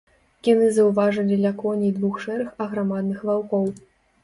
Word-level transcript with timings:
Яны 0.47 0.69
заўважылі 0.77 1.37
ля 1.43 1.51
коней 1.61 1.93
двух 1.99 2.17
шэрых 2.25 2.49
аграмадных 2.67 3.23
ваўкоў. 3.31 3.73